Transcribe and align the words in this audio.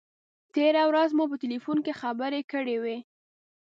تېره 0.53 0.83
ورځ 0.89 1.09
مو 1.17 1.25
په 1.31 1.37
تیلفون 1.43 1.77
کې 1.85 1.97
خبرې 2.01 2.41
کړې 2.51 2.75
وې. 2.83 2.97